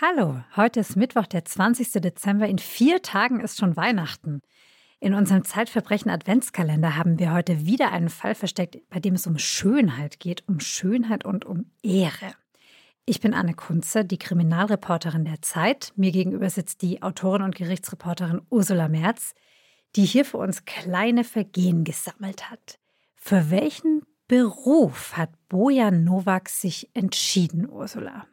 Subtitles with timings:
[0.00, 1.90] Hallo, heute ist Mittwoch, der 20.
[2.00, 2.46] Dezember.
[2.46, 4.42] In vier Tagen ist schon Weihnachten.
[5.00, 9.38] In unserem Zeitverbrechen Adventskalender haben wir heute wieder einen Fall versteckt, bei dem es um
[9.38, 12.32] Schönheit geht, um Schönheit und um Ehre.
[13.06, 15.92] Ich bin Anne Kunze, die Kriminalreporterin der Zeit.
[15.96, 19.34] Mir gegenüber sitzt die Autorin und Gerichtsreporterin Ursula Merz,
[19.96, 22.78] die hier für uns kleine Vergehen gesammelt hat.
[23.16, 28.26] Für welchen Beruf hat Bojan Nowak sich entschieden, Ursula?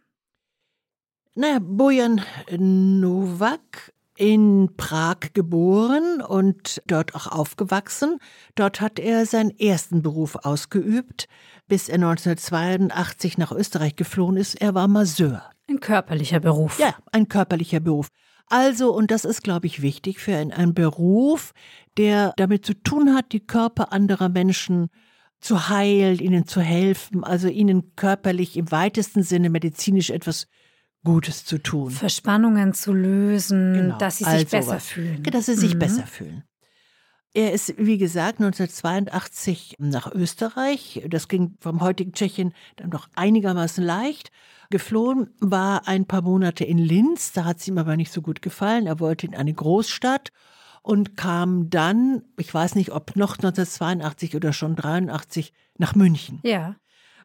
[1.37, 2.21] Naja, Bojan
[2.57, 8.19] Nowak in Prag geboren und dort auch aufgewachsen.
[8.55, 11.27] Dort hat er seinen ersten Beruf ausgeübt,
[11.67, 14.61] bis er 1982 nach Österreich geflohen ist.
[14.61, 15.49] Er war Masseur.
[15.69, 16.79] Ein körperlicher Beruf.
[16.79, 18.07] Ja, ein körperlicher Beruf.
[18.47, 21.51] Also, und das ist, glaube ich, wichtig für einen Beruf,
[21.97, 24.87] der damit zu tun hat, die Körper anderer Menschen
[25.41, 30.47] zu heilen, ihnen zu helfen, also ihnen körperlich im weitesten Sinne medizinisch etwas
[31.05, 31.91] Gutes zu tun.
[31.91, 34.85] Verspannungen zu lösen, genau, dass sie sich also besser was.
[34.85, 35.23] fühlen.
[35.23, 35.79] Dass sie sich mhm.
[35.79, 36.43] besser fühlen.
[37.33, 41.05] Er ist, wie gesagt, 1982 nach Österreich.
[41.09, 44.31] Das ging vom heutigen Tschechien dann noch einigermaßen leicht.
[44.69, 47.33] Geflohen war ein paar Monate in Linz.
[47.33, 48.87] Da hat es ihm aber nicht so gut gefallen.
[48.87, 50.31] Er wollte in eine Großstadt
[50.81, 56.39] und kam dann, ich weiß nicht, ob noch 1982 oder schon 83 nach München.
[56.43, 56.75] Ja.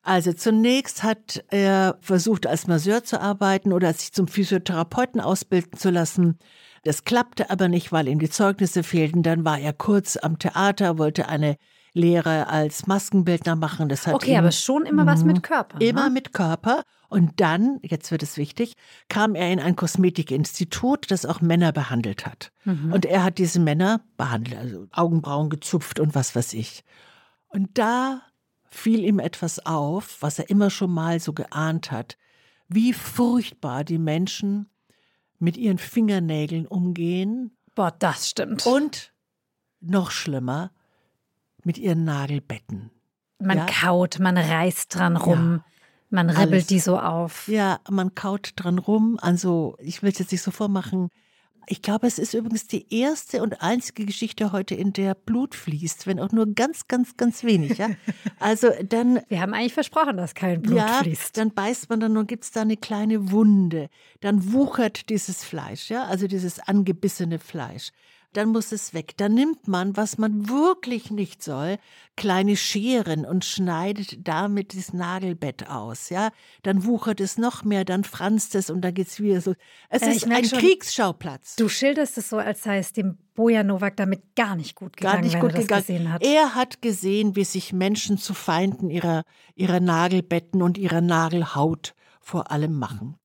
[0.03, 5.91] Also zunächst hat er versucht, als Masseur zu arbeiten oder sich zum Physiotherapeuten ausbilden zu
[5.91, 6.39] lassen.
[6.85, 9.23] Das klappte aber nicht, weil ihm die Zeugnisse fehlten.
[9.23, 11.57] Dann war er kurz am Theater, wollte eine
[11.93, 13.89] Lehre als Maskenbildner machen.
[13.89, 15.79] Das hat okay, aber schon immer was mit Körper.
[15.79, 15.87] Ne?
[15.87, 16.83] Immer mit Körper.
[17.09, 18.75] Und dann, jetzt wird es wichtig,
[19.09, 22.53] kam er in ein Kosmetikinstitut, das auch Männer behandelt hat.
[22.65, 22.93] Mhm.
[22.93, 26.85] Und er hat diese Männer behandelt, also Augenbrauen gezupft und was weiß ich.
[27.49, 28.23] Und da
[28.71, 32.17] fiel ihm etwas auf, was er immer schon mal so geahnt hat,
[32.69, 34.71] wie furchtbar die Menschen
[35.39, 37.57] mit ihren Fingernägeln umgehen.
[37.75, 38.67] Boah, das stimmt.
[38.67, 39.13] Und
[39.81, 40.71] noch schlimmer,
[41.65, 42.91] mit ihren Nagelbetten.
[43.39, 43.67] Man ja?
[43.67, 45.57] kaut, man reißt dran rum.
[45.57, 45.65] Ja.
[46.11, 46.67] Man ribbelt Alles.
[46.67, 47.47] die so auf.
[47.49, 49.19] Ja, man kaut dran rum.
[49.23, 51.09] Also, ich will es jetzt nicht so vormachen,
[51.71, 56.05] ich glaube, es ist übrigens die erste und einzige Geschichte heute, in der Blut fließt,
[56.09, 57.79] wenn auch nur ganz, ganz, ganz wenig.
[57.79, 57.91] Ja?
[58.41, 59.21] Also dann.
[59.29, 61.37] Wir haben eigentlich versprochen, dass kein Blut ja, fließt.
[61.37, 63.89] Dann beißt man dann und gibt es da eine kleine Wunde.
[64.21, 67.93] Dann wuchert dieses Fleisch, ja, also dieses angebissene Fleisch
[68.33, 69.17] dann muss es weg.
[69.17, 71.79] Dann nimmt man, was man wirklich nicht soll,
[72.17, 76.31] kleine Scheren und schneidet damit das Nagelbett aus, ja.
[76.63, 79.55] Dann wuchert es noch mehr, dann franzt es und dann geht's wieder so.
[79.89, 81.57] Es äh, ist ein schon, Kriegsschauplatz.
[81.57, 85.17] Du schilderst es so, als sei es dem Boja Novak damit gar nicht gut gegangen,
[85.17, 85.81] gar nicht gut er gegangen.
[85.83, 86.23] gesehen hat.
[86.23, 89.25] Er hat gesehen, wie sich Menschen zu Feinden ihrer,
[89.55, 93.17] ihrer Nagelbetten und ihrer Nagelhaut vor allem machen.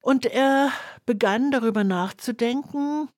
[0.00, 0.70] Und er
[1.06, 3.08] begann darüber nachzudenken,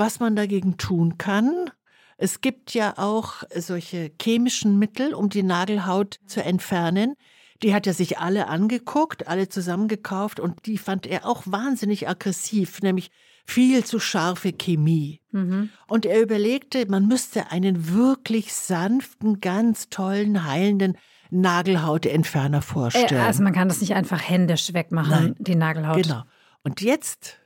[0.00, 1.70] was man dagegen tun kann.
[2.16, 7.14] Es gibt ja auch solche chemischen Mittel, um die Nagelhaut zu entfernen.
[7.62, 12.82] Die hat er sich alle angeguckt, alle zusammengekauft und die fand er auch wahnsinnig aggressiv,
[12.82, 13.10] nämlich
[13.46, 15.20] viel zu scharfe Chemie.
[15.32, 15.70] Mhm.
[15.86, 20.96] Und er überlegte, man müsste einen wirklich sanften, ganz tollen, heilenden
[21.30, 23.20] Nagelhautentferner vorstellen.
[23.20, 26.02] Äh, also man kann das nicht einfach händisch wegmachen, Nein, die Nagelhaut.
[26.02, 26.22] Genau.
[26.62, 27.38] Und jetzt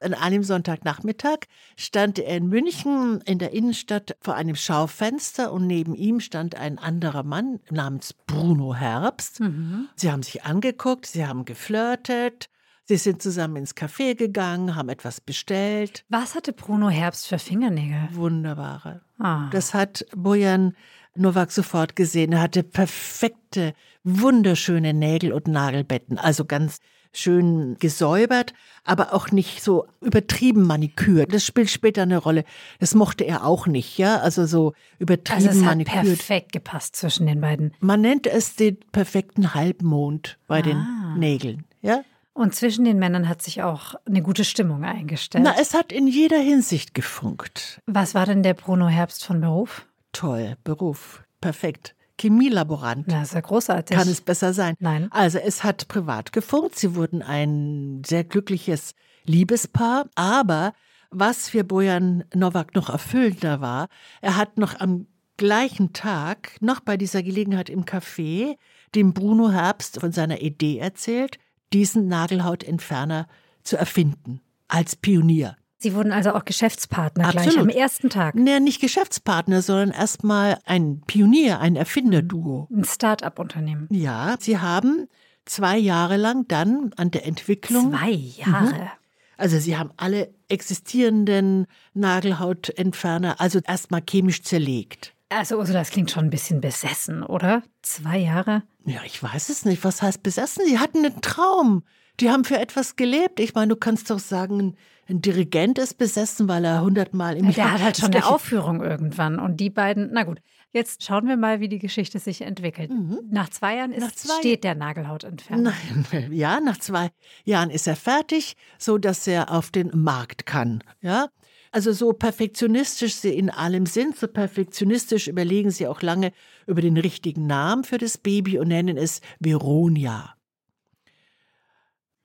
[0.00, 1.40] an einem Sonntagnachmittag
[1.76, 6.78] stand er in München in der Innenstadt vor einem Schaufenster und neben ihm stand ein
[6.78, 9.40] anderer Mann namens Bruno Herbst.
[9.40, 9.88] Mhm.
[9.96, 12.48] Sie haben sich angeguckt, sie haben geflirtet,
[12.84, 16.04] sie sind zusammen ins Café gegangen, haben etwas bestellt.
[16.08, 18.08] Was hatte Bruno Herbst für Fingernägel?
[18.12, 19.02] Wunderbare.
[19.18, 19.48] Ah.
[19.50, 20.74] Das hat Bojan
[21.14, 22.32] Nowak sofort gesehen.
[22.32, 26.78] Er hatte perfekte, wunderschöne Nägel und Nagelbetten, also ganz
[27.12, 28.54] schön gesäubert,
[28.84, 31.32] aber auch nicht so übertrieben manikürt.
[31.32, 32.44] Das spielt später eine Rolle.
[32.78, 35.96] Das mochte er auch nicht, ja, also so übertrieben also es manikürt.
[35.96, 37.72] Hat perfekt gepasst zwischen den beiden.
[37.80, 40.62] Man nennt es den perfekten Halbmond bei ah.
[40.62, 40.86] den
[41.18, 42.02] Nägeln, ja.
[42.38, 45.42] Und zwischen den Männern hat sich auch eine gute Stimmung eingestellt.
[45.42, 47.80] Na, es hat in jeder Hinsicht gefunkt.
[47.86, 49.86] Was war denn der Bruno Herbst von Beruf?
[50.12, 51.24] Toll, Beruf.
[51.40, 51.96] Perfekt.
[52.20, 53.06] Chemielaborant.
[53.08, 53.96] Na, ist ja großartig.
[53.96, 54.74] Kann es besser sein?
[54.80, 55.08] Nein.
[55.10, 56.78] Also es hat privat gefunkt.
[56.78, 58.94] Sie wurden ein sehr glückliches
[59.24, 60.06] Liebespaar.
[60.14, 60.72] Aber
[61.10, 63.88] was für Bojan Nowak noch erfüllender war,
[64.20, 65.06] er hat noch am
[65.36, 68.56] gleichen Tag, noch bei dieser Gelegenheit im Café,
[68.94, 71.38] dem Bruno Herbst von seiner Idee erzählt,
[71.72, 73.28] diesen Nagelhautentferner
[73.62, 74.40] zu erfinden.
[74.66, 75.56] Als Pionier.
[75.80, 77.50] Sie wurden also auch Geschäftspartner Absolut.
[77.50, 78.34] gleich am ersten Tag.
[78.34, 82.66] Nee, nicht Geschäftspartner, sondern erstmal ein Pionier, ein Erfinderduo.
[82.74, 83.86] Ein Start-up-Unternehmen.
[83.90, 85.06] Ja, sie haben
[85.44, 87.90] zwei Jahre lang dann an der Entwicklung.
[87.90, 88.90] Zwei Jahre.
[89.36, 95.14] Also sie haben alle existierenden Nagelhautentferner, also erstmal chemisch zerlegt.
[95.28, 97.62] Also Ursula, das klingt schon ein bisschen besessen, oder?
[97.82, 98.64] Zwei Jahre?
[98.84, 99.84] Ja, ich weiß es nicht.
[99.84, 100.64] Was heißt besessen?
[100.68, 101.84] Die hatten einen Traum.
[102.18, 103.38] Die haben für etwas gelebt.
[103.38, 104.74] Ich meine, du kannst doch sagen,
[105.08, 108.26] ein Dirigent ist besessen, weil er hundertmal im Ja, Jahr der hat halt schon eine
[108.26, 109.38] Aufführung irgendwann.
[109.38, 110.40] Und die beiden, na gut,
[110.72, 112.90] jetzt schauen wir mal, wie die Geschichte sich entwickelt.
[113.30, 114.04] Nach zwei Jahren ist, Mhm.
[114.06, 115.72] Nach zwei- steht der Nagelhautentferner.
[116.12, 117.10] Nein, ja, nach zwei
[117.44, 120.84] Jahren ist er fertig, so dass er auf den Markt kann.
[121.00, 121.28] Ja,
[121.72, 126.32] also so perfektionistisch sie in allem sind, so perfektionistisch überlegen sie auch lange
[126.66, 130.34] über den richtigen Namen für das Baby und nennen es Veronia.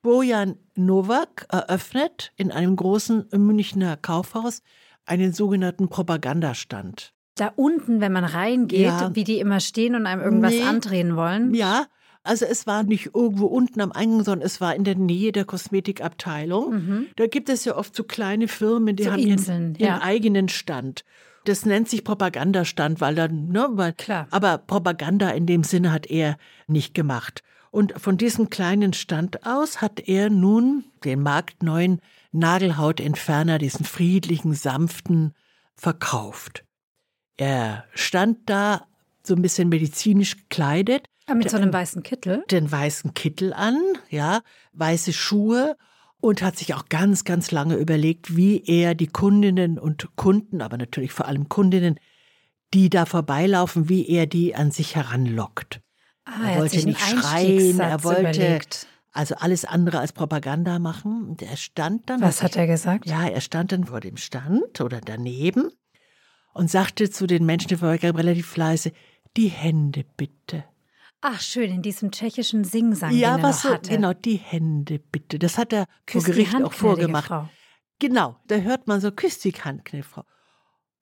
[0.04, 4.60] Bojan Nowak eröffnet in einem großen Münchner Kaufhaus
[5.06, 7.14] einen sogenannten Propagandastand.
[7.36, 9.14] Da unten, wenn man reingeht, Ja.
[9.16, 10.62] wie die immer stehen und einem irgendwas Nee.
[10.62, 11.54] andrehen wollen.
[11.54, 11.86] Ja,
[12.22, 15.46] also es war nicht irgendwo unten am Eingang, sondern es war in der Nähe der
[15.46, 17.06] Kosmetikabteilung.
[17.16, 19.06] Da gibt es ja oft so kleine Firmen, die Mhm.
[19.06, 20.02] So haben Inseln, ihren, ihren ja.
[20.02, 21.04] eigenen Stand.
[21.46, 24.26] Das nennt sich Propagandastand, weil dann, ne, weil, Klar.
[24.30, 26.36] aber Propaganda in dem Sinne hat er
[26.66, 27.42] nicht gemacht.
[27.74, 32.00] Und von diesem kleinen Stand aus hat er nun den marktneuen
[32.30, 35.34] Nagelhautentferner, diesen friedlichen, sanften,
[35.74, 36.64] verkauft.
[37.36, 38.86] Er stand da
[39.24, 42.44] so ein bisschen medizinisch gekleidet, Ah, Mit so einem weißen Kittel.
[42.48, 43.76] den weißen Kittel an,
[44.08, 44.42] ja,
[44.74, 45.76] weiße Schuhe
[46.20, 50.76] und hat sich auch ganz, ganz lange überlegt, wie er die Kundinnen und Kunden, aber
[50.76, 51.98] natürlich vor allem Kundinnen,
[52.72, 55.80] die da vorbeilaufen, wie er die an sich heranlockt.
[56.24, 58.86] Ah, Er wollte nicht schreien, er wollte überlegt.
[59.12, 61.28] also alles andere als Propaganda machen.
[61.28, 62.20] Und er stand dann.
[62.20, 63.06] Was hat er gesagt?
[63.06, 65.70] Ja, er stand dann vor dem Stand oder daneben
[66.54, 68.92] und sagte zu den Menschen, die vorbeikamen, relativ leise,
[69.36, 70.64] die Hände bitte.
[71.20, 73.90] Ach, schön, in diesem tschechischen Singsang, Ja, er was noch so, hatte.
[73.90, 75.38] genau, die Hände bitte.
[75.38, 77.26] Das hat er Küss vor Gericht auch vorgemacht.
[77.28, 77.48] Frau.
[77.98, 80.24] Genau, da hört man so, küss die Hand, gnädige Frau.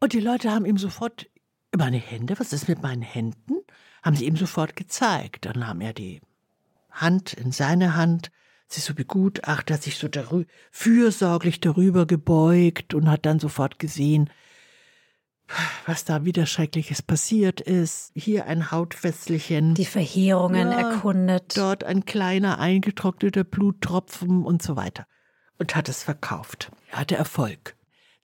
[0.01, 1.29] Und die Leute haben ihm sofort,
[1.77, 3.55] meine Hände, was ist mit meinen Händen?
[4.03, 5.47] Haben sie ihm sofort gezeigt.
[5.47, 6.21] Dann nahm er die
[6.91, 8.31] Hand in seine Hand,
[8.69, 14.31] sich so begutachtet, hat sich so darü fürsorglich darüber gebeugt und hat dann sofort gesehen,
[15.87, 18.13] was da wieder Schreckliches passiert ist.
[18.15, 19.75] Hier ein Hautfesselchen.
[19.75, 21.57] Die Verheerungen Ja, erkundet.
[21.57, 25.07] dort ein kleiner eingetrockneter Bluttropfen und so weiter.
[25.59, 26.71] Und hat es verkauft.
[26.91, 27.77] Er hatte Erfolg.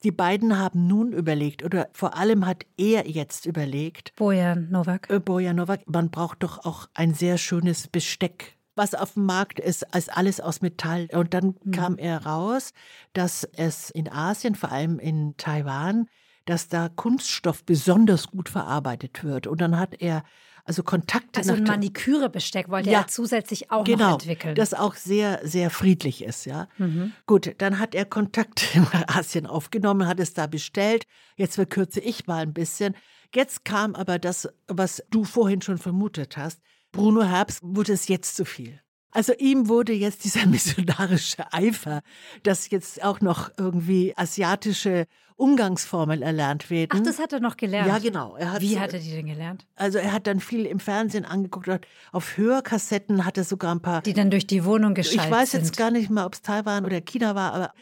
[0.04, 5.10] Die beiden haben nun überlegt, oder vor allem hat er jetzt überlegt, Bojan Novak.
[5.10, 9.92] äh, Bojanowak, man braucht doch auch ein sehr schönes Besteck, was auf dem Markt ist,
[9.92, 11.08] als alles aus Metall.
[11.12, 12.72] Und dann kam er raus,
[13.12, 16.06] dass es in Asien, vor allem in Taiwan,
[16.44, 19.48] dass da Kunststoff besonders gut verarbeitet wird.
[19.48, 20.22] Und dann hat er
[20.68, 23.00] also Kontakte Also ein Manikürebesteck wollte Ja.
[23.00, 24.54] er zusätzlich auch noch genau, entwickeln.
[24.54, 26.68] das auch sehr, sehr friedlich ist, ja.
[26.78, 27.12] Mhm.
[27.26, 31.04] Gut, dann hat er Kontakt nach Asien aufgenommen, hat es da bestellt.
[31.36, 32.94] Jetzt verkürze ich mal ein bisschen.
[33.34, 36.60] Jetzt kam aber das, was du vorhin schon vermutet hast.
[36.92, 38.80] Bruno Herbst wurde es jetzt zu viel.
[39.10, 42.02] Also ihm wurde jetzt dieser missionarische Eifer,
[42.42, 45.06] dass jetzt auch noch irgendwie asiatische
[45.36, 46.90] Umgangsformeln erlernt werden.
[47.00, 47.86] Ach, das hat er noch gelernt.
[47.88, 48.36] ja, genau.
[48.38, 49.66] Hat Wie so- hat er die denn gelernt?
[49.76, 51.86] also er hat dann viel im Fernsehen angeguckt.
[52.12, 55.50] Auf Hörkassetten hat er sogar ein paar Die dann durch die Wohnung geschaltet ich weiß
[55.52, 55.60] sind.
[55.60, 57.72] jetzt gar nicht mal, ob es Taiwan oder China war, aber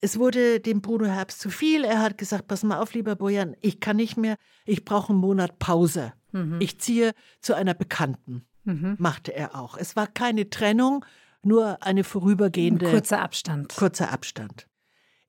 [0.00, 1.82] es wurde dem Bruno Herbst zu viel.
[1.82, 4.36] Er hat gesagt, pass mal auf, lieber Bojan, ich kann nicht mehr,
[4.66, 6.12] ich brauche einen Monat Pause.
[6.32, 6.60] Mhm.
[6.60, 9.76] Ich ziehe zu einer Bekannten, machte er auch.
[9.76, 11.04] Es war keine Trennung,
[11.42, 13.74] nur eine Ein vorübergehende, kurzer Abstand.
[13.76, 14.66] kurzer Abstand.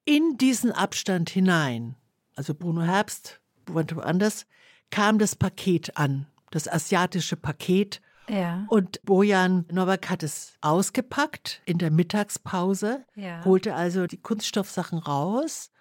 [0.05, 1.95] In diesen Abstand hinein,
[2.35, 4.45] also Bruno Herbst, woanders, woanders,
[4.89, 8.01] kam das Paket an, das asiatische Paket.
[8.27, 8.65] ja.
[8.69, 13.45] Und Bojan Nowak hat es ausgepackt in der Mittagspause, Ja.
[13.45, 15.71] holte also die Kunststoffsachen raus,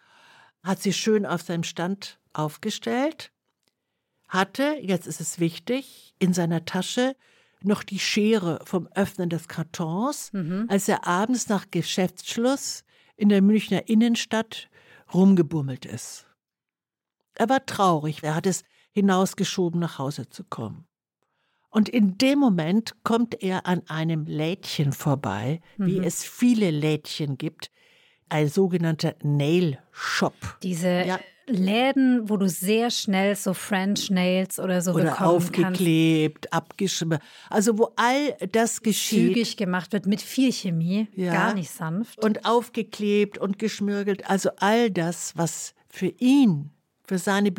[0.62, 3.32] hat sie schön auf seinem Stand aufgestellt,
[4.28, 7.16] hatte, jetzt ist es wichtig, in seiner Tasche
[7.62, 10.66] noch die Schere vom Öffnen des Kartons, Mhm.
[10.68, 12.84] als er abends nach Geschäftsschluss
[13.16, 14.68] in der Münchner Innenstadt
[15.12, 16.26] rumgebummelt ist.
[17.34, 20.86] Er war traurig, er hat es hinausgeschoben, nach Hause zu kommen.
[21.70, 27.70] Und in dem Moment kommt er an einem Lädchen vorbei, wie es viele Lädchen gibt,
[28.30, 30.34] ein sogenannter Nail Shop.
[30.62, 31.20] Diese Ja.
[31.48, 37.18] Läden, wo du sehr schnell so French Nails oder so Oder bekommen aufgeklebt, abgeschrieben.
[37.50, 41.32] Also wo all das geschieht Zügig gemacht wird mit viel Chemie, Ja.
[41.32, 42.22] gar nicht sanft.
[42.24, 44.28] und aufgeklebt und geschmirgelt.
[44.28, 46.70] Also all das, was für ihn,
[47.04, 47.50] für seine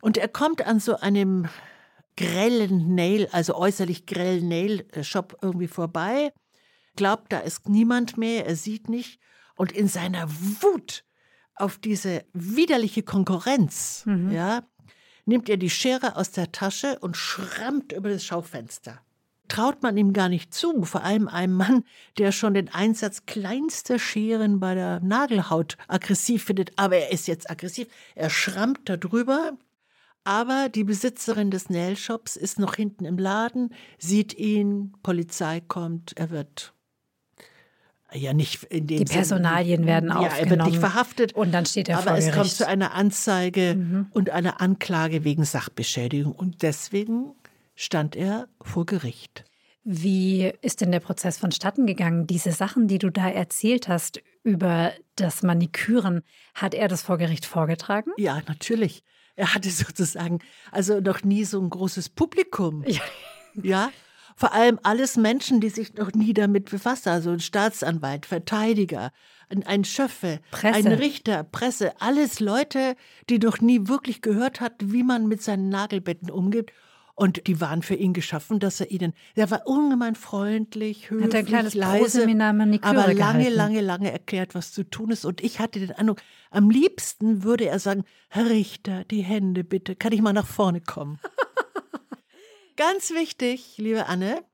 [0.00, 1.48] Und er kommt an so einem
[2.16, 6.32] grellen Nail, also äußerlich grellen Nail-Shop irgendwie vorbei,
[6.96, 9.20] glaubt, da ist niemand mehr, er sieht nicht.
[9.56, 11.04] Und in seiner Wut
[11.54, 14.30] auf diese widerliche Konkurrenz, mhm.
[14.30, 14.62] ja,
[15.24, 19.00] nimmt er die Schere aus der Tasche und schrammt über das Schaufenster.
[19.48, 21.84] Traut man ihm gar nicht zu, vor allem einem Mann,
[22.18, 26.72] der schon den Einsatz kleinster Scheren bei der Nagelhaut aggressiv findet.
[26.76, 27.86] Aber er ist jetzt aggressiv.
[28.16, 29.52] Er schrammt da drüber.
[30.24, 36.30] Aber die Besitzerin des Nailshops ist noch hinten im Laden, sieht ihn, Polizei kommt, er
[36.30, 36.74] wird
[38.16, 40.38] ja nicht in dem Die Personalien Sinn, werden ja, aufgenommen.
[40.38, 41.32] er wird nicht verhaftet.
[41.34, 44.06] Und dann steht er aber vor es kommt zu einer Anzeige mhm.
[44.12, 46.32] und einer Anklage wegen Sachbeschädigung.
[46.32, 47.32] Und deswegen
[47.74, 49.44] stand er vor Gericht.
[49.84, 52.26] Wie ist denn der Prozess vonstatten gegangen?
[52.26, 56.22] Diese Sachen, die du da erzählt hast über das Maniküren,
[56.54, 58.10] hat er das vor Gericht vorgetragen?
[58.16, 59.04] Ja, natürlich.
[59.36, 60.40] Er hatte sozusagen
[60.72, 62.82] also noch nie so ein großes Publikum.
[62.86, 63.00] Ja.
[63.62, 63.90] ja?
[64.38, 67.14] Vor allem alles Menschen, die sich noch nie damit befasst haben.
[67.14, 69.10] Also ein Staatsanwalt, Verteidiger,
[69.48, 70.76] ein, Schöffe, Presse.
[70.76, 71.98] ein Richter, Presse.
[72.00, 72.96] Alles Leute,
[73.30, 76.70] die noch nie wirklich gehört hatten, wie man mit seinen Nagelbetten umgeht.
[77.14, 81.34] Und die waren für ihn geschaffen, dass er ihnen, er war ungemein freundlich, höflich, Hat
[81.34, 82.26] ein kleines leise,
[82.82, 85.24] aber lange, lange, lange erklärt, was zu tun ist.
[85.24, 89.96] Und ich hatte den Eindruck, am liebsten würde er sagen, Herr Richter, die Hände bitte,
[89.96, 91.18] kann ich mal nach vorne kommen?
[92.76, 94.44] Ganz wichtig, liebe Anne,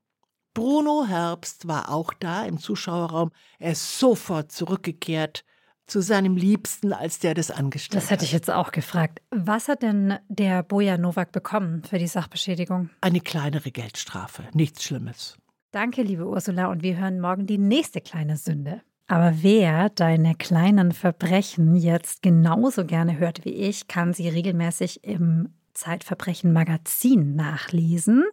[0.53, 3.31] Bruno Herbst war auch da im Zuschauerraum.
[3.59, 5.43] Er ist sofort zurückgekehrt
[5.87, 8.03] zu seinem Liebsten, als der das angestellt hat.
[8.03, 9.21] Das hätte ich jetzt auch gefragt.
[9.31, 12.89] Was hat denn der Boja Nowak bekommen für die Sachbeschädigung?
[13.01, 15.37] Eine kleinere Geldstrafe, nichts Schlimmes.
[15.71, 18.81] Danke, liebe Ursula, und wir hören morgen die nächste kleine Sünde.
[19.07, 25.49] Aber wer deine kleinen Verbrechen jetzt genauso gerne hört wie ich, kann sie regelmäßig im
[25.73, 28.25] Zeitverbrechen Magazin nachlesen.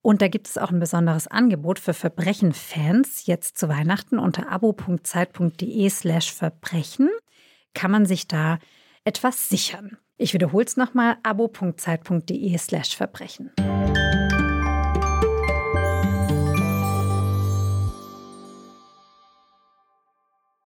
[0.00, 5.90] Und da gibt es auch ein besonderes Angebot für Verbrechen-Fans jetzt zu Weihnachten unter abo.zeit.de
[5.90, 7.10] slash Verbrechen
[7.74, 8.58] kann man sich da
[9.04, 9.98] etwas sichern.
[10.16, 13.52] Ich wiederhole es nochmal, abo.zeit.de slash Verbrechen.